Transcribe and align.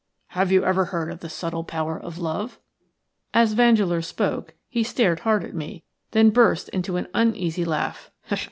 "Have 0.29 0.51
you 0.51 0.65
ever 0.65 0.85
heard 0.85 1.11
of 1.11 1.19
the 1.19 1.29
subtle 1.29 1.63
power 1.63 1.95
of 1.95 2.17
love?" 2.17 2.57
As 3.35 3.53
Vandeleur 3.53 4.01
spoke 4.01 4.55
he 4.67 4.81
stared 4.81 5.19
hard 5.19 5.43
at 5.43 5.53
me, 5.53 5.83
then 6.09 6.31
burst 6.31 6.69
into 6.69 6.97
an 6.97 7.07
uneasy 7.13 7.63
laugh. 7.65 8.09